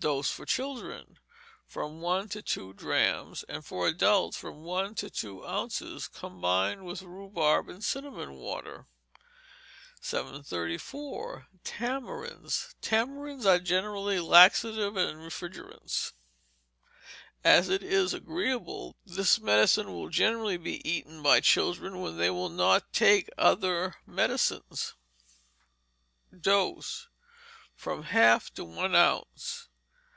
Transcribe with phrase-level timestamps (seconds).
[0.00, 1.18] Dose for children,
[1.66, 7.02] from one to two drachms; and for adults, from one to two ounces, combined with
[7.02, 8.86] rhubarb and cinnamon water.
[10.00, 11.48] 734.
[11.64, 16.12] Tamarinds Tamarinds are generally laxative and refrigerant.
[17.42, 22.50] As it is agreeable, this medicine will generally be eaten by children when they will
[22.50, 24.94] not take other medicines.
[26.30, 27.08] Dose,
[27.74, 29.64] from half to one ounce.